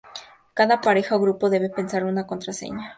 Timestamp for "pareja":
0.81-1.15